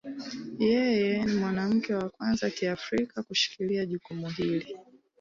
Yeye 0.69 1.09
ni 1.23 1.33
mwanamke 1.41 1.91
wa 1.99 2.09
kwanza 2.09 2.45
wa 2.45 2.51
Kiafrika 2.51 3.23
kushikilia 3.23 3.85
jukumu 3.85 4.29
hili. 4.29 4.77